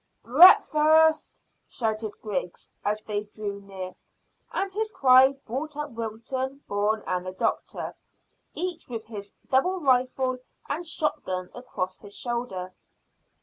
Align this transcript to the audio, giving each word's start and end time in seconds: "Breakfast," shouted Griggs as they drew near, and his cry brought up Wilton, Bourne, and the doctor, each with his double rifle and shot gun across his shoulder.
"Breakfast," 0.23 1.39
shouted 1.67 2.13
Griggs 2.23 2.67
as 2.83 3.01
they 3.01 3.25
drew 3.25 3.61
near, 3.61 3.93
and 4.51 4.73
his 4.73 4.91
cry 4.91 5.33
brought 5.45 5.77
up 5.77 5.91
Wilton, 5.91 6.63
Bourne, 6.67 7.03
and 7.05 7.23
the 7.23 7.33
doctor, 7.33 7.93
each 8.55 8.87
with 8.89 9.05
his 9.05 9.31
double 9.51 9.79
rifle 9.79 10.39
and 10.67 10.87
shot 10.87 11.23
gun 11.23 11.51
across 11.53 11.99
his 11.99 12.17
shoulder. 12.17 12.73